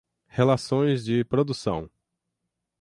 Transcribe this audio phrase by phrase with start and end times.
[0.29, 1.87] relações de produção